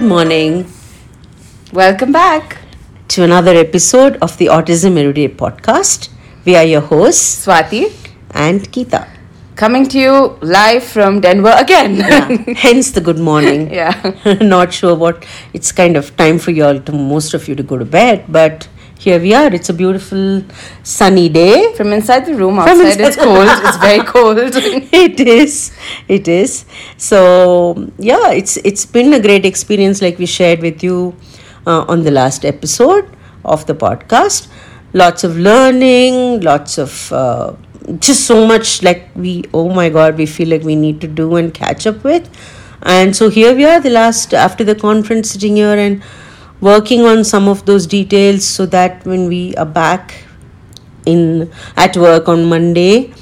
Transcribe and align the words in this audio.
good 0.00 0.08
morning 0.08 0.66
Welcome 1.74 2.10
back, 2.10 2.56
to 3.08 3.22
another 3.22 3.54
episode 3.54 4.16
of 4.22 4.34
the 4.38 4.46
Autism 4.46 4.96
Everyday 4.96 5.28
podcast. 5.28 6.08
We 6.46 6.56
are 6.56 6.64
your 6.64 6.80
hosts 6.80 7.44
Swati, 7.44 7.92
and 8.30 8.60
Geeta. 8.72 9.06
coming 9.56 9.86
to 9.88 9.98
you 9.98 10.38
live 10.40 10.82
from 10.84 11.20
Denver 11.20 11.54
again. 11.54 11.96
Hence 12.56 12.92
the 12.92 13.02
good 13.02 13.18
morning. 13.18 13.70
Yeah. 13.80 14.14
Not 14.40 14.72
sure 14.72 14.94
what 14.94 15.26
it's 15.52 15.70
kind 15.70 15.98
of 15.98 16.16
time 16.16 16.38
for 16.38 16.50
you 16.50 16.64
all 16.64 16.80
to 16.80 16.92
most 16.92 17.34
of 17.34 17.46
you 17.46 17.54
to 17.56 17.62
go 17.62 17.76
to 17.76 17.84
bed, 17.84 18.24
but 18.28 18.68
here 19.00 19.18
we 19.18 19.32
are. 19.32 19.52
It's 19.54 19.70
a 19.70 19.72
beautiful 19.72 20.44
sunny 20.82 21.28
day. 21.30 21.74
From 21.74 21.92
inside 21.92 22.26
the 22.26 22.34
room, 22.34 22.58
outside 22.58 23.00
it's 23.00 23.16
cold. 23.16 23.48
It's 23.48 23.78
very 23.78 24.04
cold. 24.04 24.38
it 25.04 25.20
is 25.20 25.72
it 26.08 26.28
is 26.28 26.64
so 26.96 27.90
yeah 27.98 28.30
it's 28.30 28.56
it's 28.58 28.84
been 28.84 29.14
a 29.14 29.20
great 29.20 29.46
experience 29.46 30.02
like 30.02 30.18
we 30.18 30.26
shared 30.26 30.60
with 30.60 30.82
you 30.82 31.14
uh, 31.66 31.84
on 31.88 32.02
the 32.02 32.10
last 32.10 32.44
episode 32.44 33.08
of 33.44 33.66
the 33.66 33.74
podcast 33.74 34.48
lots 34.92 35.24
of 35.24 35.36
learning 35.36 36.40
lots 36.40 36.78
of 36.78 37.12
uh, 37.12 37.52
just 37.98 38.26
so 38.26 38.46
much 38.46 38.82
like 38.82 39.08
we 39.14 39.44
oh 39.54 39.68
my 39.68 39.88
god 39.88 40.16
we 40.16 40.26
feel 40.26 40.48
like 40.48 40.62
we 40.62 40.76
need 40.76 41.00
to 41.00 41.06
do 41.06 41.36
and 41.36 41.54
catch 41.54 41.86
up 41.86 42.02
with 42.04 42.28
and 42.82 43.14
so 43.14 43.28
here 43.28 43.54
we 43.54 43.64
are 43.64 43.80
the 43.80 43.90
last 43.90 44.34
after 44.34 44.64
the 44.64 44.74
conference 44.74 45.30
sitting 45.30 45.56
here 45.56 45.78
and 45.78 46.02
working 46.60 47.02
on 47.02 47.24
some 47.24 47.48
of 47.48 47.64
those 47.66 47.86
details 47.86 48.44
so 48.44 48.66
that 48.66 49.04
when 49.04 49.28
we 49.28 49.54
are 49.56 49.66
back 49.66 50.24
in 51.06 51.50
at 51.76 51.96
work 51.96 52.28
on 52.28 52.44
monday 52.44 53.12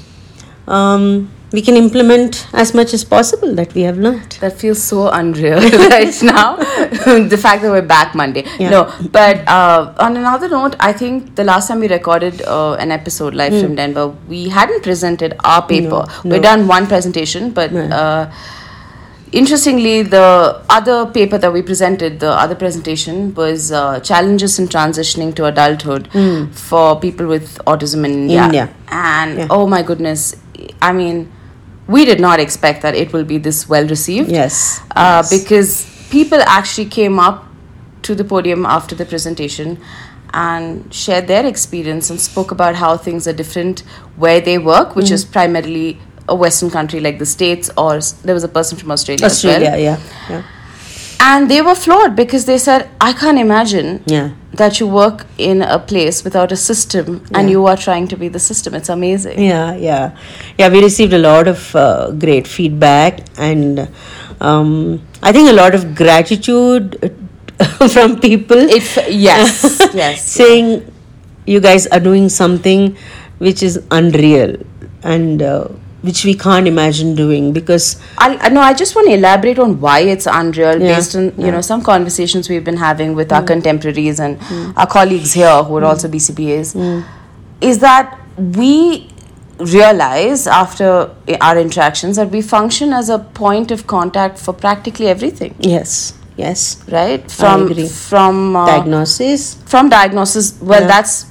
um, 0.67 1.29
we 1.51 1.61
can 1.61 1.75
implement 1.75 2.47
as 2.53 2.73
much 2.73 2.93
as 2.93 3.03
possible 3.03 3.55
that 3.55 3.73
we 3.73 3.81
have 3.81 3.97
learned. 3.97 4.33
That 4.39 4.53
feels 4.53 4.81
so 4.81 5.09
unreal 5.09 5.59
right 5.89 6.15
now. 6.21 6.57
the 7.33 7.39
fact 7.41 7.63
that 7.63 7.71
we're 7.71 7.81
back 7.81 8.13
Monday. 8.13 8.43
Yeah. 8.59 8.69
No, 8.69 8.93
but 9.11 9.47
uh, 9.47 9.93
on 9.97 10.15
another 10.15 10.47
note, 10.47 10.75
I 10.79 10.93
think 10.93 11.35
the 11.35 11.43
last 11.43 11.67
time 11.67 11.79
we 11.79 11.87
recorded 11.87 12.41
uh, 12.43 12.73
an 12.73 12.91
episode 12.91 13.33
live 13.33 13.59
from 13.59 13.75
Denver, 13.75 14.09
we 14.27 14.49
hadn't 14.49 14.83
presented 14.83 15.35
our 15.43 15.65
paper. 15.65 16.05
Hmm. 16.07 16.29
no. 16.29 16.35
We'd 16.35 16.43
done 16.43 16.67
one 16.67 16.87
presentation, 16.87 17.51
but. 17.51 17.71
Right. 17.71 17.91
Uh, 17.91 18.31
Interestingly, 19.31 20.01
the 20.01 20.61
other 20.69 21.05
paper 21.05 21.37
that 21.37 21.53
we 21.53 21.61
presented, 21.61 22.19
the 22.19 22.31
other 22.31 22.55
presentation, 22.55 23.33
was 23.35 23.71
uh, 23.71 23.99
challenges 23.99 24.57
in 24.57 24.67
transitioning 24.67 25.35
to 25.35 25.45
adulthood 25.45 26.07
for 26.51 26.99
people 26.99 27.27
with 27.27 27.59
autism 27.67 28.05
in 28.05 28.11
India. 28.23 28.45
India. 28.45 28.69
And 28.87 29.37
Yeah. 29.37 29.47
oh 29.51 29.67
my 29.67 29.83
goodness, 29.83 30.35
I 30.81 30.93
mean, 30.93 31.31
we 31.87 32.05
did 32.05 32.19
not 32.19 32.39
expect 32.39 32.81
that 32.81 32.95
it 32.95 33.13
will 33.13 33.23
be 33.23 33.37
this 33.37 33.69
well 33.69 33.87
received. 33.87 34.31
Yes. 34.31 34.81
Uh, 34.95 35.21
yes. 35.23 35.29
Because 35.29 35.85
people 36.09 36.39
actually 36.41 36.85
came 36.87 37.19
up 37.19 37.45
to 38.03 38.15
the 38.15 38.23
podium 38.23 38.65
after 38.65 38.95
the 38.95 39.05
presentation 39.05 39.79
and 40.33 40.91
shared 40.93 41.27
their 41.27 41.45
experience 41.45 42.09
and 42.09 42.19
spoke 42.21 42.51
about 42.51 42.75
how 42.75 42.95
things 42.97 43.27
are 43.27 43.33
different 43.33 43.79
where 44.15 44.39
they 44.41 44.57
work, 44.57 44.95
which 44.95 45.09
Hmm. 45.09 45.15
is 45.15 45.25
primarily 45.25 45.99
a 46.29 46.35
Western 46.35 46.69
country 46.69 46.99
like 46.99 47.19
the 47.19 47.25
States, 47.25 47.69
or 47.77 47.99
there 48.23 48.33
was 48.33 48.43
a 48.43 48.47
person 48.47 48.77
from 48.77 48.91
Australia, 48.91 49.25
Australia, 49.25 49.67
as 49.67 49.71
well. 49.71 49.81
yeah, 49.81 49.99
yeah, 50.29 50.43
And 51.29 51.49
they 51.51 51.61
were 51.61 51.75
floored 51.75 52.15
because 52.15 52.45
they 52.45 52.57
said, 52.57 52.89
I 53.01 53.11
can't 53.13 53.37
imagine 53.39 54.03
yeah. 54.05 54.29
that 54.53 54.79
you 54.79 54.87
work 54.87 55.25
in 55.37 55.61
a 55.61 55.79
place 55.79 56.23
without 56.23 56.51
a 56.51 56.55
system 56.55 57.25
and 57.33 57.49
you 57.49 57.65
are 57.71 57.75
trying 57.77 58.07
to 58.13 58.17
be 58.17 58.29
the 58.29 58.39
system. 58.39 58.73
It's 58.73 58.89
amazing. 58.89 59.41
Yeah, 59.41 59.75
yeah, 59.75 60.17
yeah. 60.57 60.69
We 60.69 60.81
received 60.81 61.13
a 61.13 61.19
lot 61.19 61.47
of 61.47 61.75
uh, 61.75 62.11
great 62.11 62.47
feedback, 62.47 63.19
and 63.37 63.89
um, 64.39 65.01
I 65.21 65.31
think 65.33 65.49
a 65.49 65.57
lot 65.63 65.75
of 65.75 65.93
gratitude 65.95 66.95
from 67.93 68.19
people. 68.21 68.57
If 68.79 68.95
yes, 69.09 69.81
yes. 69.93 70.25
saying 70.25 70.69
you 71.45 71.59
guys 71.59 71.87
are 71.87 71.99
doing 71.99 72.29
something 72.29 72.95
which 73.39 73.63
is 73.63 73.81
unreal 73.91 74.55
and 75.03 75.41
uh, 75.41 75.67
which 76.01 76.23
we 76.25 76.33
can't 76.33 76.67
imagine 76.67 77.13
doing 77.15 77.51
because 77.53 77.85
I 78.17 78.27
I- 78.47 78.49
no, 78.49 78.61
I 78.61 78.73
just 78.73 78.95
want 78.95 79.07
to 79.09 79.13
elaborate 79.13 79.59
on 79.59 79.79
why 79.81 79.99
it's 80.15 80.27
unreal 80.39 80.81
Yeah, 80.81 80.95
based 80.95 81.15
on 81.15 81.25
you 81.37 81.45
yeah. 81.45 81.51
Know 81.55 81.61
some 81.61 81.81
conversations 81.81 82.49
we've 82.49 82.63
been 82.63 82.77
having 82.77 83.15
with 83.15 83.31
our 83.33 83.43
contemporaries 83.43 84.19
and 84.19 84.39
our 84.77 84.87
colleagues 84.87 85.33
here 85.33 85.63
who 85.63 85.77
are 85.77 85.85
also 85.85 86.07
BCBAs. 86.07 86.73
Hmm. 86.73 87.01
Is 87.61 87.79
that 87.79 88.17
we 88.37 89.09
realize 89.59 90.47
after 90.47 91.11
our 91.41 91.57
interactions 91.57 92.15
that 92.15 92.29
we 92.31 92.41
function 92.41 92.93
as 92.93 93.09
a 93.09 93.19
point 93.19 93.71
of 93.71 93.85
contact 93.87 94.37
for 94.39 94.53
practically 94.53 95.07
everything, 95.07 95.53
yes, 95.59 96.13
yes, 96.37 96.81
right? 96.89 97.29
From 97.29 97.67
from 97.87 98.55
uh, 98.55 98.65
diagnosis 98.65 99.55
from 99.65 99.89
diagnosis. 99.89 100.53
Well, 100.61 100.81
Yeah. 100.81 100.87
that's 100.87 101.25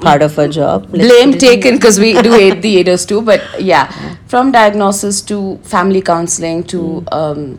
part 0.00 0.22
of 0.22 0.38
our 0.38 0.48
job. 0.48 0.88
Let's 0.92 1.04
blame 1.08 1.32
put 1.32 1.42
it 1.42 1.46
in- 1.46 1.50
taken 1.50 1.74
because 1.76 1.98
we 2.00 2.12
do 2.22 2.34
aid 2.34 2.60
the 2.62 2.76
aiders 2.78 3.06
too 3.06 3.22
but 3.22 3.40
yeah 3.60 3.90
from 4.26 4.50
diagnosis 4.52 5.20
to 5.22 5.58
family 5.62 6.02
counseling 6.02 6.64
to 6.64 6.80
Hmm. 7.00 7.14
um, 7.20 7.58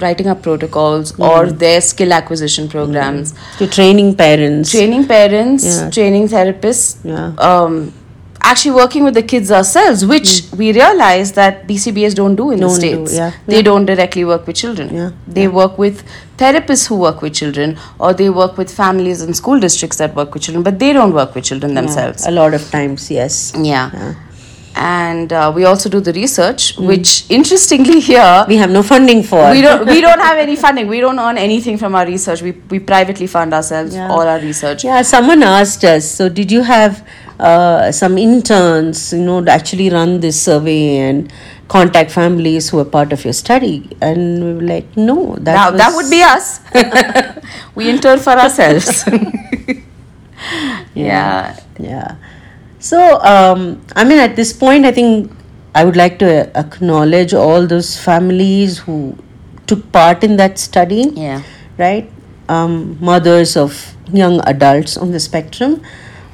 writing 0.00 0.28
up 0.28 0.42
protocols 0.42 1.12
or 1.18 1.46
their 1.50 1.80
skill 1.80 2.12
acquisition 2.12 2.68
programs 2.68 3.34
to 3.58 3.66
training 3.66 4.14
parents. 4.14 4.70
training 4.70 5.04
parents 5.06 5.64
Yeah. 5.66 5.90
training 5.90 6.28
therapists 6.28 6.96
Yeah. 7.04 7.32
um, 7.38 7.92
actually 8.40 8.70
working 8.74 9.04
with 9.04 9.14
the 9.14 9.22
kids 9.22 9.50
ourselves 9.50 10.04
which 10.06 10.42
we 10.56 10.72
realize 10.72 11.32
that 11.32 11.66
BCBAs 11.66 12.14
don't 12.14 12.36
do 12.36 12.50
in. 12.50 12.60
Don't 12.60 12.72
the 12.74 12.80
do, 12.80 13.06
states 13.06 13.14
yeah. 13.16 13.32
they 13.46 13.56
Yeah. 13.56 13.62
don't 13.62 13.84
directly 13.86 14.24
work 14.24 14.46
with 14.46 14.56
children 14.56 14.94
Yeah, 14.94 15.10
they 15.26 15.48
work 15.48 15.76
with 15.78 16.04
therapists 16.36 16.86
who 16.88 16.96
work 16.96 17.20
with 17.22 17.34
children 17.34 17.76
or 17.98 18.12
they 18.14 18.30
work 18.30 18.56
with 18.56 18.70
families 18.70 19.20
and 19.22 19.36
school 19.36 19.58
districts 19.60 19.98
that 19.98 20.14
work 20.14 20.32
with 20.34 20.42
children 20.44 20.62
but 20.62 20.78
they 20.78 20.92
don't 20.92 21.12
work 21.12 21.34
with 21.34 21.44
children 21.44 21.74
Yeah, 21.74 21.80
themselves 21.82 22.26
a 22.26 22.30
lot 22.30 22.54
of 22.54 22.70
times, 22.70 23.10
yes. 23.10 23.52
yeah. 23.56 23.90
Yeah. 23.92 24.14
And 24.76 25.32
uh, 25.32 25.50
we 25.52 25.64
also 25.64 25.88
do 25.88 25.98
the 25.98 26.12
research, 26.12 26.76
which 26.78 27.28
interestingly 27.28 27.98
here 28.10 28.44
We 28.46 28.56
have 28.58 28.70
no 28.70 28.82
funding 28.84 29.24
for. 29.24 29.50
we 29.50 29.60
don't 29.60 29.84
we 29.86 30.00
don't 30.00 30.20
have 30.20 30.38
any 30.46 30.54
funding. 30.54 30.86
We 30.86 31.00
don't 31.00 31.18
earn 31.18 31.36
anything 31.36 31.78
from 31.78 31.96
our 31.96 32.06
research. 32.06 32.42
We 32.42 32.52
we 32.70 32.78
privately 32.78 33.26
fund 33.26 33.52
ourselves 33.52 33.96
Yeah. 33.96 34.08
all 34.08 34.20
our 34.34 34.38
research. 34.38 34.84
Yeah, 34.84 35.02
someone 35.02 35.42
asked 35.42 35.82
us. 35.84 36.08
So, 36.08 36.28
did 36.28 36.52
you 36.52 36.62
have 36.62 37.02
uh, 37.38 37.92
some 37.92 38.18
interns, 38.18 39.12
you 39.12 39.20
know, 39.20 39.44
to 39.44 39.50
actually 39.50 39.90
run 39.90 40.20
this 40.20 40.40
survey 40.40 40.98
and 40.98 41.32
contact 41.68 42.10
families 42.10 42.70
who 42.70 42.78
are 42.78 42.84
part 42.84 43.12
of 43.12 43.24
your 43.24 43.32
study? 43.32 43.88
And 44.00 44.44
we 44.44 44.54
were 44.54 44.62
like, 44.62 44.96
no, 44.96 45.36
that 45.36 45.54
now 45.54 45.70
that 45.70 45.94
would 45.94 46.10
be 46.10 46.22
us. 46.22 46.60
we 47.74 47.88
intern 47.88 48.18
for 48.18 48.30
ourselves. 48.30 49.04
yeah. 50.94 51.58
yeah. 51.78 52.16
So, 52.78 53.20
um, 53.20 53.82
I 53.96 54.04
mean, 54.04 54.18
at 54.18 54.36
this 54.36 54.52
point, 54.52 54.84
I 54.84 54.92
think 54.92 55.32
I 55.74 55.84
would 55.84 55.96
like 55.96 56.18
to 56.20 56.56
acknowledge 56.56 57.34
all 57.34 57.66
those 57.66 57.98
families 57.98 58.78
who 58.78 59.16
took 59.66 59.90
part 59.92 60.24
in 60.24 60.36
that 60.36 60.58
study. 60.58 61.12
Yeah. 61.14 61.42
right? 61.76 62.10
Um, 62.48 62.96
mothers 63.00 63.56
of 63.56 63.94
young 64.12 64.40
adults 64.46 64.96
on 64.96 65.10
the 65.12 65.20
spectrum. 65.20 65.82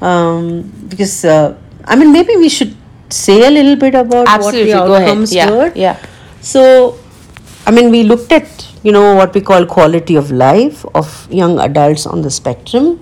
Um, 0.09 0.71
because, 0.89 1.25
uh, 1.25 1.57
I 1.85 1.97
mean, 1.97 2.13
maybe 2.13 2.37
we 2.37 2.49
should 2.49 2.77
say 3.11 3.47
a 3.47 3.51
little 3.51 3.77
bit 3.77 3.95
about 3.95 4.27
Absolutely. 4.29 4.75
what 4.75 4.87
the 4.89 4.95
outcomes 4.95 5.35
Yeah. 5.35 5.51
were. 5.51 5.73
Yeah. 5.75 5.97
So, 6.41 6.97
I 7.67 7.71
mean, 7.71 7.91
we 7.91 8.03
looked 8.03 8.33
at, 8.33 8.47
you 8.83 8.93
know, 8.93 9.15
what 9.15 9.35
we 9.35 9.41
call 9.41 9.65
quality 9.67 10.17
of 10.17 10.31
life 10.31 10.85
of 10.95 11.27
young 11.31 11.59
adults 11.59 12.07
on 12.07 12.23
the 12.23 12.31
spectrum 12.31 13.01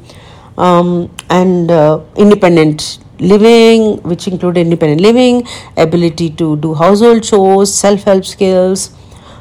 um, 0.59 1.11
and 1.31 1.71
uh, 1.71 2.01
independent 2.17 2.99
living, 3.19 3.97
which 4.03 4.29
include 4.29 4.57
independent 4.57 5.01
living, 5.01 5.47
ability 5.77 6.31
to 6.31 6.57
do 6.57 6.75
household 6.75 7.23
chores, 7.25 7.73
self 7.73 8.05
help 8.05 8.25
skills, 8.25 8.91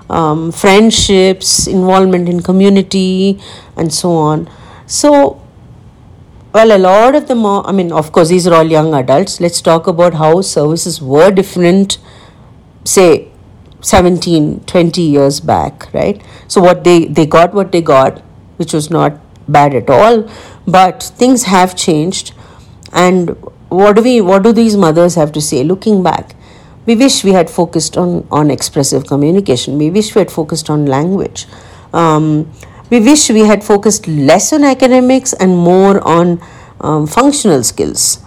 um, 0.10 0.52
friendships, 0.52 1.68
involvement 1.68 2.28
in 2.30 2.42
community, 2.42 3.40
and 3.78 3.94
so 3.94 4.12
on. 4.12 4.50
So, 4.88 5.41
well, 6.54 6.76
a 6.76 6.78
lot 6.78 7.16
of 7.16 7.28
them 7.28 7.46
are, 7.46 7.66
I 7.66 7.72
mean, 7.72 7.92
of 7.92 8.12
course, 8.12 8.30
these 8.30 8.46
are 8.46 8.54
all 8.54 8.66
young 8.66 8.94
adults. 8.94 9.40
Let's 9.40 9.62
talk 9.62 9.88
about 9.88 10.16
how 10.16 10.42
services 10.42 11.02
were 11.02 11.32
different, 11.32 11.98
say, 12.84 13.30
17, 13.82 14.62
20 14.62 15.02
years 15.02 15.40
back, 15.40 15.92
right? 15.94 16.22
So, 16.48 16.62
what 16.62 16.84
they, 16.84 17.06
they 17.06 17.26
got 17.26 17.54
what 17.54 17.72
they 17.72 17.82
got, 17.82 18.20
which 18.58 18.74
was 18.74 18.90
not 18.90 19.20
bad 19.48 19.74
at 19.74 19.90
all, 19.90 20.30
but 20.68 21.02
things 21.02 21.44
have 21.44 21.76
changed. 21.76 22.34
And 22.92 23.30
what 23.70 23.96
do 23.96 24.02
we, 24.02 24.20
what 24.20 24.44
do 24.44 24.52
these 24.52 24.76
mothers 24.76 25.16
have 25.16 25.32
to 25.34 25.42
say 25.42 25.64
looking 25.64 26.04
back? 26.04 26.36
We 26.86 26.96
wish 26.96 27.24
we 27.24 27.32
had 27.32 27.50
focused 27.50 27.96
on, 27.96 28.28
on 28.30 28.52
expressive 28.52 29.08
communication. 29.08 29.78
We 29.78 29.90
wish 29.90 30.14
we 30.16 30.20
had 30.20 30.32
focused 30.32 30.70
on 30.70 30.86
language. 30.86 31.46
Um, 31.94 32.52
we 32.92 33.00
wish 33.00 33.30
we 33.30 33.42
had 33.52 33.64
focused 33.64 34.08
less 34.08 34.52
on 34.54 34.64
academics 34.64 35.34
and 35.34 35.58
more 35.58 36.06
on 36.06 36.42
um, 36.82 37.08
functional 37.08 37.64
skills. 37.64 38.20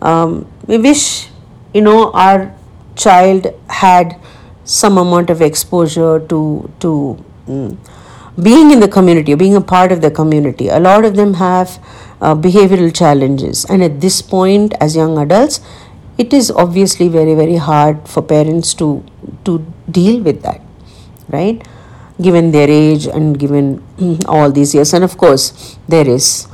Um, 0.00 0.46
we 0.66 0.78
wish, 0.78 1.28
you 1.74 1.82
know, 1.82 2.12
our 2.12 2.54
child 2.94 3.48
had 3.68 4.16
some 4.64 4.96
amount 4.96 5.28
of 5.28 5.42
exposure 5.42 6.20
to 6.28 6.70
to 6.80 7.24
mm, 7.48 7.76
being 8.40 8.70
in 8.70 8.80
the 8.80 8.88
community 8.88 9.34
being 9.34 9.56
a 9.56 9.60
part 9.60 9.90
of 9.90 10.00
the 10.00 10.10
community. 10.10 10.68
A 10.68 10.78
lot 10.78 11.04
of 11.04 11.16
them 11.16 11.34
have 11.34 11.78
uh, 12.20 12.34
behavioral 12.34 12.94
challenges, 12.94 13.64
and 13.64 13.82
at 13.82 14.00
this 14.00 14.22
point, 14.22 14.74
as 14.80 14.94
young 14.94 15.18
adults, 15.18 15.60
it 16.16 16.32
is 16.32 16.50
obviously 16.50 17.08
very 17.08 17.34
very 17.34 17.56
hard 17.56 18.08
for 18.08 18.22
parents 18.22 18.74
to 18.74 19.04
to 19.44 19.58
deal 19.90 20.20
with 20.22 20.42
that, 20.42 20.60
right? 21.28 21.66
Given 22.20 22.50
their 22.52 22.68
age 22.70 23.06
and 23.06 23.38
given 23.38 23.82
all 24.26 24.50
these 24.50 24.74
years, 24.74 24.92
and 24.92 25.02
of 25.02 25.16
course, 25.16 25.78
there 25.88 26.08
is 26.08 26.46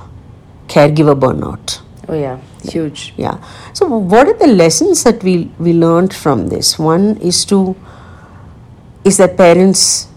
caregiver 0.69 1.19
burnout. 1.19 1.81
Oh 2.09 2.15
yeah, 2.15 2.41
huge. 2.63 3.13
Yeah. 3.17 3.43
So, 3.73 3.87
what 3.87 4.29
are 4.29 4.39
the 4.39 4.47
lessons 4.47 5.05
that 5.05 5.23
we 5.23 5.51
we 5.59 5.73
learned 5.73 6.15
from 6.15 6.49
this? 6.49 6.79
One 6.79 7.17
is 7.19 7.45
to 7.47 7.77
is 9.05 9.17
that 9.19 9.37
parents 9.37 10.09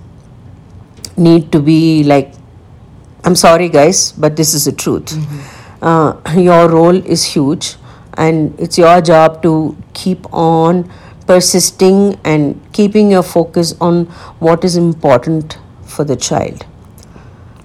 need 1.18 1.52
to 1.52 1.60
be 1.60 2.04
like, 2.04 2.34
I'm 3.24 3.36
sorry, 3.36 3.70
guys, 3.70 4.12
but 4.12 4.36
this 4.36 4.54
is 4.54 4.66
the 4.66 4.72
truth. 4.72 5.14
Uh, 5.82 6.16
your 6.38 6.70
role 6.70 6.96
is 6.96 7.26
huge, 7.26 7.76
and 8.16 8.60
it's 8.60 8.78
your 8.78 9.02
job 9.02 9.42
to 9.44 9.76
keep 9.94 10.32
on 10.34 10.90
persisting 11.28 12.20
and 12.24 12.60
keeping 12.74 13.12
your 13.12 13.24
focus 13.24 13.74
on 13.80 14.06
what 14.40 14.64
is 14.64 14.76
important 14.76 15.58
for 15.86 16.04
the 16.04 16.16
child, 16.16 16.66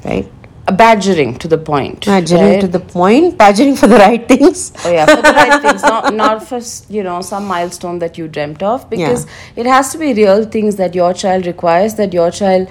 right? 0.05 0.31
a 0.69 0.73
Badgering 0.73 1.39
to 1.39 1.49
the 1.49 1.59
point. 1.59 2.07
Badgering 2.07 2.43
right? 2.43 2.61
to 2.61 2.67
the 2.67 2.81
point, 2.81 3.39
badgering 3.39 3.77
for 3.77 3.87
the 3.87 3.97
right 3.97 4.27
things. 4.27 4.73
Oh 4.85 4.91
yeah, 4.93 5.07
for 5.07 5.23
the 5.23 5.33
right 5.33 5.63
things, 5.67 5.83
not 5.83 6.13
not 6.15 6.47
for 6.47 6.61
you 6.93 7.03
know 7.03 7.21
some 7.21 7.47
milestone 7.47 8.01
that 8.01 8.19
you 8.19 8.27
dreamt 8.27 8.63
of, 8.63 8.89
because 8.91 9.27
it 9.55 9.67
has 9.67 9.93
to 9.93 9.99
be 9.99 10.13
real 10.13 10.45
things 10.45 10.77
that 10.77 10.95
your 10.95 11.15
child 11.15 11.47
requires 11.47 11.95
that 11.95 12.13
your 12.13 12.31
child 12.33 12.69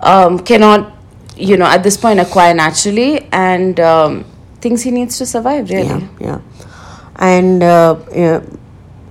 um, 0.00 0.40
cannot, 0.40 0.92
you 1.36 1.56
know, 1.56 1.66
at 1.66 1.84
this 1.84 1.96
point 1.96 2.18
acquire 2.18 2.52
naturally, 2.52 3.28
and 3.30 3.78
um, 3.78 4.24
things 4.60 4.82
he 4.82 4.90
needs 4.90 5.18
to 5.18 5.26
survive. 5.26 5.70
Really, 5.70 5.86
yeah 5.86 6.08
yeah 6.20 6.40
and 7.18 7.62
uh, 7.62 7.98
yeah, 8.14 8.42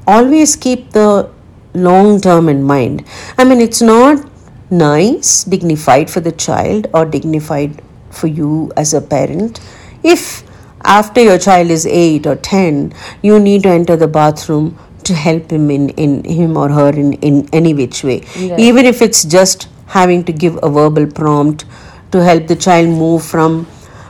always 0.07 0.55
keep 0.55 0.91
the 0.91 1.29
long 1.73 2.19
term 2.21 2.49
in 2.49 2.63
mind. 2.63 3.05
I 3.37 3.43
mean 3.43 3.61
it's 3.61 3.81
not 3.81 4.27
nice 4.71 5.43
dignified 5.43 6.09
for 6.09 6.19
the 6.19 6.31
child 6.31 6.87
or 6.93 7.05
dignified 7.05 7.81
for 8.09 8.27
you 8.27 8.71
as 8.75 8.93
a 8.93 9.01
parent. 9.01 9.59
If 10.03 10.43
after 10.83 11.21
your 11.21 11.37
child 11.37 11.69
is 11.69 11.85
8 11.85 12.25
or 12.25 12.35
10 12.35 12.93
you 13.21 13.39
need 13.39 13.63
to 13.63 13.69
enter 13.69 13.95
the 13.95 14.07
bathroom 14.07 14.77
to 15.03 15.13
help 15.13 15.51
him 15.51 15.69
in, 15.71 15.89
in 15.89 16.23
him 16.23 16.57
or 16.57 16.69
her 16.69 16.89
in, 16.89 17.13
in 17.13 17.47
any 17.53 17.73
which 17.73 18.03
way. 18.03 18.21
Even 18.57 18.85
if 18.85 19.01
it's 19.01 19.23
just 19.23 19.67
having 19.87 20.23
to 20.25 20.33
give 20.33 20.59
a 20.63 20.69
verbal 20.69 21.07
prompt 21.07 21.65
to 22.11 22.23
help 22.23 22.47
the 22.47 22.55
child 22.55 22.89
move 22.89 23.23
from 23.23 23.65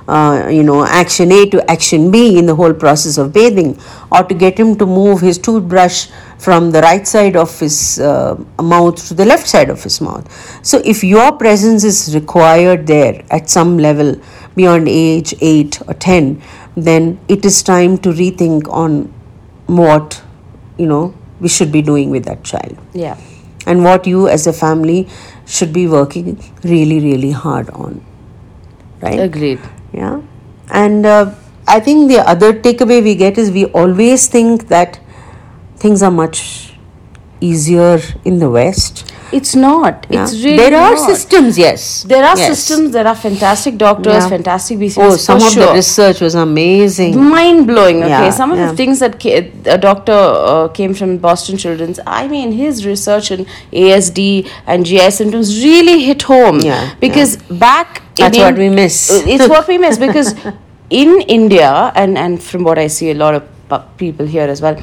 uh, 0.08 0.48
you 0.50 0.64
know 0.64 0.86
action 0.86 1.32
a 1.32 1.46
to 1.50 1.60
action 1.70 2.10
b 2.12 2.38
in 2.38 2.46
the 2.46 2.56
whole 2.56 2.74
process 2.74 3.18
of 3.18 3.34
bathing 3.34 3.78
or 4.12 4.24
to 4.24 4.34
get 4.34 4.58
him 4.58 4.76
to 4.76 4.86
move 4.86 5.20
his 5.22 5.38
toothbrush 5.38 6.08
from 6.38 6.72
the 6.72 6.82
right 6.82 7.08
side 7.08 7.36
of 7.36 7.60
his 7.60 8.00
uh, 8.00 8.36
mouth 8.62 8.96
to 9.08 9.14
the 9.14 9.26
left 9.26 9.48
side 9.48 9.70
of 9.70 9.84
his 9.84 10.00
mouth 10.00 10.26
so 10.66 10.82
if 10.86 11.04
your 11.04 11.32
presence 11.34 11.84
is 11.84 12.16
required 12.16 12.88
there 12.88 13.24
at 13.32 13.50
some 13.50 13.78
level 13.78 14.16
beyond 14.56 14.88
age 14.88 15.34
8 15.42 15.82
or 15.88 15.94
10 15.94 16.42
then 16.76 17.20
it 17.28 17.44
is 17.44 17.62
time 17.62 17.98
to 17.98 18.10
rethink 18.10 18.68
on 18.70 19.14
what 19.66 20.22
you 20.78 20.86
know 20.86 21.14
we 21.40 21.50
should 21.50 21.72
be 21.72 21.82
doing 21.82 22.10
with 22.10 22.24
that 22.26 22.44
child 22.44 22.78
yeah. 22.94 23.18
and 23.66 23.84
what 23.84 24.08
you 24.08 24.28
as 24.28 24.48
a 24.48 24.54
family 24.54 25.08
should 25.46 25.74
be 25.74 25.88
working 25.88 26.42
really 26.64 27.00
really 27.00 27.32
hard 27.32 27.70
on 27.72 28.04
right 29.02 29.20
Agreed. 29.20 29.60
Yeah 29.94 30.22
and 30.70 31.06
uh, 31.06 31.34
i 31.68 31.80
think 31.80 32.10
the 32.10 32.20
other 32.30 32.52
takeaway 32.54 33.02
we 33.02 33.16
get 33.16 33.38
is 33.38 33.52
we 33.52 33.66
always 33.68 34.28
think 34.28 34.68
that 34.68 35.00
things 35.78 36.04
are 36.04 36.12
much 36.12 36.74
easier 37.40 38.00
in 38.26 38.40
the 38.40 38.50
west 38.50 39.14
It's 39.38 39.54
not. 39.62 40.06
yeah. 40.10 40.24
It's 40.24 40.34
really 40.44 40.58
there 40.58 40.76
are 40.82 40.96
not. 40.96 41.06
systems 41.10 41.58
yes 41.62 42.04
There 42.12 42.24
are 42.28 42.38
Yes. 42.38 42.48
systems. 42.52 42.94
There 42.94 43.06
are 43.12 43.16
fantastic 43.24 43.78
doctors, 43.82 44.24
Yeah. 44.24 44.30
fantastic 44.30 44.80
BCS. 44.84 45.04
oh 45.06 45.18
some 45.24 45.42
of 45.48 45.52
sure. 45.56 45.66
the 45.66 45.74
research 45.74 46.22
was 46.28 46.34
amazing 46.44 47.18
mind 47.34 47.68
blowing 47.72 47.98
okay 48.08 48.10
Yeah, 48.28 48.30
some 48.40 48.52
of 48.56 48.58
the 48.64 48.70
things 48.80 49.00
that 49.06 49.20
ca- 49.26 49.52
a 49.76 49.78
doctor 49.78 50.18
uh, 50.54 50.68
came 50.80 50.94
from 51.02 51.18
boston 51.28 51.58
children's 51.66 52.00
i 52.08 52.24
mean 52.36 52.54
his 52.64 52.86
research 52.92 53.30
in 53.38 53.46
asd 53.84 54.26
and 54.66 54.86
GI 54.92 55.10
symptoms 55.20 55.54
really 55.68 55.98
hit 56.10 56.22
home 56.34 56.60
Yeah, 56.72 56.90
because 57.06 57.38
back 57.68 58.02
in 58.20 58.26
That's 58.26 58.38
what 58.46 58.58
we 58.58 58.70
miss. 58.70 58.96
It's 59.36 59.48
what 59.48 59.68
we 59.68 59.78
miss 59.78 59.98
because 59.98 60.34
in 60.90 61.10
india 61.36 61.70
and 62.02 62.18
and 62.18 62.42
from 62.42 62.64
what 62.64 62.78
i 62.80 62.88
see 62.88 63.08
a 63.12 63.14
lot 63.22 63.36
of 63.36 63.44
people 64.02 64.26
here 64.36 64.46
as 64.54 64.62
well 64.66 64.78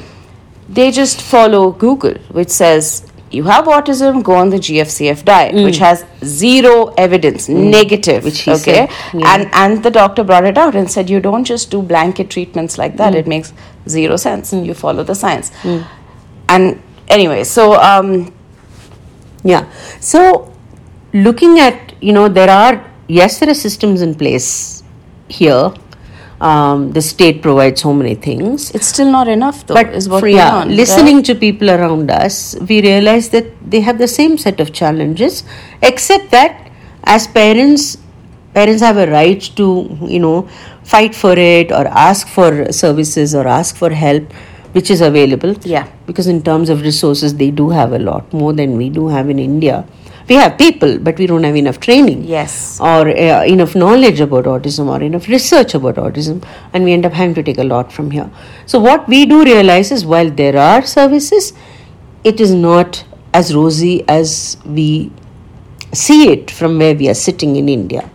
they 0.77 0.91
just 0.97 1.21
follow 1.29 1.61
google 1.83 2.13
which 2.39 2.49
says 2.57 2.89
you 3.37 3.43
have 3.45 3.65
autism 3.77 4.19
go 4.27 4.35
on 4.41 4.51
the 4.55 4.59
gfcf 4.67 5.23
diet 5.29 5.55
which 5.67 5.79
has 5.85 6.05
zero 6.23 6.75
evidence 7.05 7.49
negative 7.49 8.21
Mm. 8.21 8.25
Which 8.29 8.41
he 8.41 8.51
okay 8.51 8.77
said, 8.87 8.89
yeah. 9.23 9.33
and 9.33 9.49
and 9.63 9.81
the 9.87 9.93
doctor 9.97 10.23
brought 10.23 10.45
it 10.51 10.59
out 10.65 10.75
and 10.75 10.91
said 10.97 11.09
you 11.15 11.19
don't 11.19 11.43
just 11.53 11.71
do 11.71 11.81
blanket 11.93 12.29
treatments 12.29 12.77
like 12.83 12.93
Mm. 12.93 12.97
that 13.03 13.15
it 13.23 13.25
makes 13.35 13.51
zero 13.97 14.15
sense 14.27 14.53
you 14.69 14.75
follow 14.85 15.03
the 15.11 15.15
science 15.23 15.51
and 16.49 16.79
anyway 17.19 17.43
so 17.57 17.67
um 17.91 18.15
Yeah. 19.49 19.65
So, 19.99 20.19
looking 21.25 21.59
at, 21.63 21.93
you 22.01 22.13
know, 22.13 22.27
there 22.37 22.49
are, 22.49 22.71
yes, 23.07 23.39
there 23.39 23.49
are 23.49 23.53
systems 23.55 24.01
in 24.01 24.15
place 24.15 24.83
here. 25.29 25.73
Um, 26.41 26.91
the 26.91 27.01
state 27.01 27.41
provides 27.41 27.81
so 27.81 27.93
many 27.93 28.13
things. 28.15 28.69
it's 28.71 28.87
still 28.87 29.09
not 29.09 29.29
enough 29.29 29.65
though 29.65 29.73
But 29.73 29.93
is 29.95 30.09
what 30.09 30.19
for, 30.19 30.25
we 30.25 30.35
yeah, 30.35 30.59
right? 30.59 30.67
listening 30.67 31.23
to 31.23 31.33
people 31.33 31.71
around 31.71 32.11
us, 32.11 32.57
we 32.67 32.81
realize 32.81 33.29
that 33.29 33.45
they 33.65 33.79
have 33.79 33.97
the 33.97 34.07
same 34.07 34.37
set 34.37 34.59
of 34.59 34.73
challenges, 34.73 35.45
except 35.81 36.31
that 36.31 36.69
as 37.05 37.25
parents, 37.27 37.97
parents 38.53 38.81
have 38.81 38.97
a 38.97 39.09
right 39.09 39.41
to, 39.55 39.97
you 40.01 40.19
know, 40.19 40.41
fight 40.83 41.15
for 41.15 41.33
it 41.37 41.71
or 41.71 41.87
ask 41.87 42.27
for 42.27 42.69
services 42.73 43.33
or 43.33 43.47
ask 43.47 43.77
for 43.77 43.89
help, 43.89 44.31
which 44.73 44.91
is 44.91 44.99
available. 44.99 45.53
Yeah. 45.61 45.87
Because 46.05 46.27
in 46.27 46.43
terms 46.43 46.69
of 46.69 46.81
resources, 46.81 47.35
they 47.35 47.49
do 47.49 47.69
have 47.69 47.93
a 47.93 47.99
lot 47.99 48.31
more 48.33 48.51
than 48.51 48.75
we 48.75 48.89
do 48.89 49.07
have 49.07 49.29
in 49.29 49.39
India. 49.39 49.87
We 50.27 50.35
have 50.35 50.57
people, 50.57 50.97
but 50.97 51.19
we 51.19 51.27
don't 51.27 51.43
have 51.43 51.55
enough 51.55 51.79
training. 51.79 52.23
Yes. 52.23 52.79
Or 52.79 53.07
uh, 53.07 53.43
enough 53.45 53.75
knowledge 53.75 54.19
about 54.19 54.45
autism 54.45 54.87
or 54.87 55.01
enough 55.01 55.27
research 55.27 55.75
about 55.75 55.95
autism 55.95 56.43
and 56.73 56.83
we 56.83 56.93
end 56.93 57.05
up 57.05 57.13
having 57.13 57.35
to 57.35 57.43
take 57.43 57.59
a 57.59 57.63
lot 57.63 57.93
from 57.93 58.09
here. 58.11 58.29
So 58.65 58.79
what 58.79 59.07
we 59.07 59.25
do 59.25 59.43
realize 59.43 59.91
is 59.91 60.05
while 60.05 60.31
there 60.31 60.57
are 60.57 60.83
services 60.83 61.53
it 62.23 62.41
is 62.41 62.53
not 62.53 63.05
as 63.33 63.53
rosy 63.53 64.03
as 64.07 64.57
we 64.65 65.11
see 65.93 66.29
it 66.31 66.49
from 66.49 66.79
where 66.79 66.95
we 66.95 67.07
are 67.07 67.13
sitting 67.13 67.55
in 67.55 67.69
india 67.69 68.09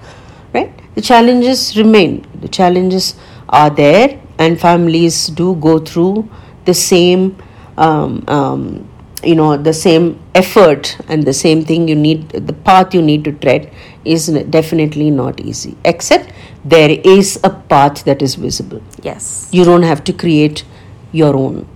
right? 0.52 0.72
The 0.94 1.00
challenges 1.00 1.76
remain. 1.76 2.26
The 2.40 2.48
challenges 2.48 3.14
are 3.48 3.70
there 3.70 4.20
and 4.38 4.60
families 4.60 5.28
do 5.28 5.54
go 5.56 5.78
through 5.78 6.28
the 6.64 6.74
same 6.74 7.36
um, 7.78 8.24
um, 8.28 8.89
you 9.22 9.34
know 9.34 9.56
the 9.56 9.72
same 9.72 10.18
effort 10.34 10.96
and 11.08 11.24
the 11.24 11.32
same 11.32 11.64
thing 11.64 11.88
you 11.88 11.94
need 11.94 12.28
the 12.30 12.52
path 12.52 12.94
you 12.94 13.02
need 13.02 13.24
to 13.24 13.32
tread 13.32 13.70
is 14.04 14.26
definitely 14.56 15.10
not 15.10 15.40
easy 15.40 15.76
except 15.84 16.32
there 16.64 16.90
is 17.04 17.40
a 17.42 17.50
path 17.50 18.04
that 18.04 18.20
is 18.22 18.34
visible. 18.34 18.82
Yes. 19.02 19.48
You 19.50 19.64
don't 19.64 19.82
have 19.82 20.04
to 20.04 20.12
create 20.12 20.64
your 21.12 21.34
own. 21.34 21.66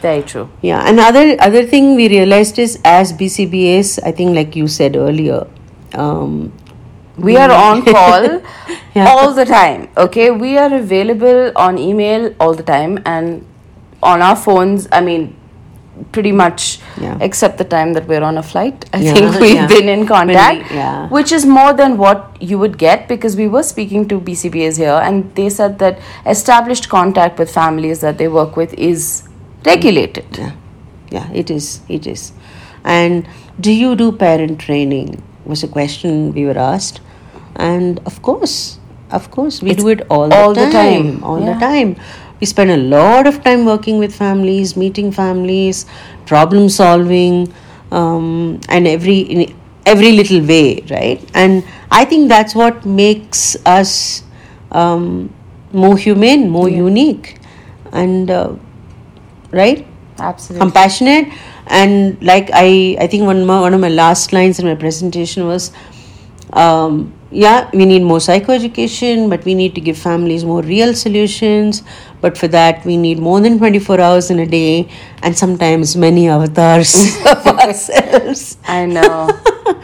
Very 0.00 0.22
true. 0.22 0.48
Yeah 0.62 0.86
another 0.88 1.36
other 1.40 1.64
thing 1.64 1.94
we 1.96 2.08
realized 2.08 2.58
is 2.58 2.78
as 2.84 3.12
bcbas 3.12 3.98
i 4.04 4.12
think 4.12 4.34
like 4.36 4.54
you 4.54 4.68
said 4.68 4.96
earlier 4.96 5.46
um, 5.94 6.52
we 7.16 7.36
are 7.36 7.50
on 7.50 7.82
call 7.84 8.42
Yeah. 8.94 9.08
all 9.08 9.32
the 9.34 9.44
time 9.44 9.88
okay? 9.96 10.30
We 10.30 10.56
are 10.56 10.72
available 10.72 11.50
on 11.56 11.78
email 11.78 12.32
all 12.38 12.54
the 12.54 12.62
time 12.62 12.98
and 13.04 13.44
on 14.02 14.22
our 14.22 14.36
phones 14.36 14.86
i 14.92 15.00
mean 15.00 15.34
pretty 16.12 16.32
much 16.32 16.78
Yeah. 17.00 17.16
except 17.20 17.58
the 17.58 17.64
time 17.64 17.92
that 17.94 18.06
we're 18.08 18.22
on 18.22 18.38
a 18.38 18.42
flight. 18.42 18.84
I 18.92 18.98
Yeah, 18.98 19.14
think 19.14 19.40
we've 19.40 19.54
yeah. 19.54 19.66
been 19.66 19.88
in 19.88 20.06
contact 20.06 20.72
yeah. 20.72 21.08
which 21.08 21.32
is 21.32 21.46
more 21.46 21.72
than 21.72 21.96
what 21.98 22.36
you 22.40 22.58
would 22.58 22.78
get 22.78 23.06
because 23.08 23.36
we 23.36 23.46
were 23.48 23.62
speaking 23.62 24.08
to 24.08 24.20
bcbas 24.20 24.76
here 24.76 24.98
and 25.02 25.34
they 25.34 25.48
said 25.48 25.78
that 25.78 25.98
established 26.26 26.88
contact 26.88 27.38
with 27.38 27.50
families 27.50 28.00
that 28.00 28.18
they 28.18 28.28
work 28.28 28.56
with 28.56 28.74
is 28.74 29.22
regulated. 29.64 30.26
Yeah. 30.38 30.52
Yeah 31.10 31.30
it 31.32 31.50
is. 31.50 31.80
It 31.88 32.06
is. 32.06 32.32
And 32.84 33.26
do 33.60 33.72
you 33.72 33.94
do 33.96 34.12
parent 34.12 34.58
training? 34.60 35.22
Was 35.44 35.62
a 35.62 35.68
question 35.68 36.32
we 36.32 36.46
were 36.46 36.58
asked. 36.58 37.00
And 37.56 38.00
of 38.06 38.20
course 38.22 38.78
of 39.10 39.30
course 39.30 39.62
we 39.62 39.74
do 39.74 39.88
it 39.88 40.00
all, 40.10 40.32
all 40.34 40.54
the 40.54 40.64
the 40.66 40.72
time, 40.72 41.12
time, 41.12 41.24
all 41.24 41.40
the 41.40 41.52
time 41.60 41.96
we 42.44 42.48
spend 42.52 42.70
a 42.70 42.76
lot 42.76 43.26
of 43.26 43.42
time 43.42 43.64
working 43.64 43.98
with 43.98 44.14
families 44.14 44.76
meeting 44.76 45.10
families 45.10 45.84
problem 46.26 46.68
solving 46.68 47.36
um, 47.90 48.60
and 48.68 48.86
every 48.86 49.18
in 49.20 49.54
every 49.86 50.12
little 50.12 50.40
way, 50.40 50.82
right? 50.90 51.20
And 51.34 51.64
I 51.90 52.04
think 52.04 52.28
that's 52.28 52.54
what 52.54 52.84
makes 52.84 53.56
us 53.66 54.22
um, 54.72 55.32
more 55.72 55.96
humane, 55.96 56.48
more 56.50 56.68
unique, 56.68 57.38
and 57.92 58.30
uh, 58.30 58.54
right, 59.50 59.86
Absolutely. 60.18 60.60
compassionate. 60.60 61.28
And 61.66 62.22
like 62.22 62.50
I, 62.52 62.96
I 63.00 63.06
think 63.06 63.24
one 63.24 63.40
of 63.40 63.46
my, 63.46 63.60
one 63.60 63.74
of 63.74 63.80
my 63.80 63.88
last 63.88 64.32
lines 64.32 64.58
in 64.58 64.66
my 64.66 64.74
presentation 64.74 65.46
was, 65.46 65.72
um, 66.52 67.12
yeah, 67.34 67.68
we 67.72 67.84
need 67.84 68.02
more 68.02 68.18
psychoeducation, 68.18 69.28
but 69.28 69.44
we 69.44 69.54
need 69.54 69.74
to 69.74 69.80
give 69.80 69.98
families 69.98 70.44
more 70.44 70.62
real 70.62 70.94
solutions. 70.94 71.82
But 72.20 72.38
for 72.38 72.48
that, 72.48 72.84
we 72.84 72.96
need 72.96 73.18
more 73.18 73.40
than 73.40 73.58
24 73.58 74.00
hours 74.00 74.30
in 74.30 74.38
a 74.38 74.46
day 74.46 74.88
and 75.22 75.36
sometimes 75.36 75.96
many 75.96 76.28
avatars 76.28 76.94
of 77.26 77.46
ourselves. 77.46 78.56
I 78.66 78.86
know. 78.86 79.28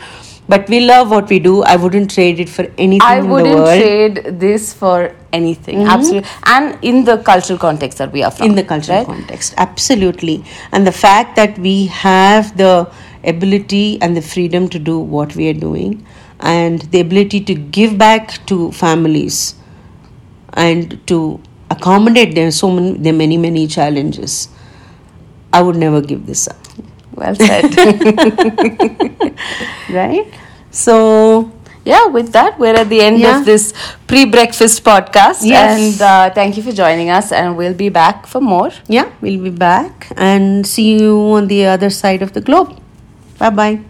But 0.50 0.68
we 0.68 0.80
love 0.80 1.10
what 1.10 1.28
we 1.28 1.38
do. 1.38 1.62
I 1.62 1.76
wouldn't 1.76 2.10
trade 2.10 2.40
it 2.40 2.48
for 2.48 2.62
anything 2.76 3.02
I 3.02 3.18
in 3.18 3.22
the 3.22 3.32
wouldn't. 3.32 3.56
Mm-hmm. 3.56 4.24
trade 4.24 4.40
this 4.40 4.72
for 4.74 5.14
anything. 5.32 5.84
Absolutely. 5.86 6.28
And 6.44 6.76
in 6.82 7.04
the 7.04 7.18
cultural 7.18 7.56
context 7.56 7.98
that 7.98 8.10
we 8.10 8.24
are 8.24 8.32
from. 8.32 8.46
in 8.48 8.54
the 8.56 8.64
cultural 8.64 8.98
right? 8.98 9.06
context 9.06 9.54
absolutely 9.58 10.44
and 10.72 10.84
the 10.84 10.90
fact 10.92 11.36
that 11.36 11.56
we 11.58 11.86
have 11.86 12.56
the 12.56 12.90
ability 13.22 14.02
and 14.02 14.16
the 14.16 14.22
freedom 14.22 14.68
to 14.70 14.80
do 14.80 14.98
what 14.98 15.36
we 15.36 15.48
are 15.48 15.54
doing 15.68 16.04
and 16.42 16.80
the 16.92 17.00
ability 17.00 17.40
to 17.40 17.54
give 17.54 17.96
back 17.98 18.44
to 18.46 18.70
families 18.72 19.54
and 20.54 20.98
to 21.06 21.40
accommodate 21.70 22.34
their 22.34 22.50
so 22.50 22.70
many 22.70 22.92
their 22.98 23.12
many 23.12 23.36
many 23.36 23.66
challenges 23.66 24.48
i 25.52 25.62
would 25.62 25.76
never 25.76 26.00
give 26.00 26.26
this 26.26 26.48
up 26.48 26.56
Well 27.20 27.34
said. 27.34 27.64
right 29.90 30.26
so 30.70 31.50
yeah, 31.82 32.06
with 32.06 32.32
that, 32.32 32.58
we're 32.58 32.74
at 32.76 32.90
the 32.90 33.00
end 33.00 33.18
Yeah. 33.18 33.40
of 33.40 33.46
this 33.46 33.72
pre 34.06 34.26
breakfast 34.26 34.84
podcast. 34.84 35.40
Yes. 35.42 35.80
And 35.80 36.02
uh, 36.02 36.30
thank 36.34 36.58
you 36.58 36.62
for 36.62 36.72
joining 36.72 37.08
us. 37.08 37.32
And 37.32 37.56
we'll 37.56 37.72
be 37.74 37.88
back 37.88 38.26
for 38.26 38.40
more. 38.40 38.70
yeah 38.86 39.10
we'll 39.22 39.42
be 39.42 39.50
back 39.50 40.12
and 40.16 40.66
see 40.66 40.98
you 41.00 41.16
on 41.38 41.48
the 41.48 41.64
other 41.66 41.90
side 41.90 42.22
of 42.22 42.32
the 42.34 42.40
globe 42.40 42.78
bye 43.38 43.50
bye 43.50 43.80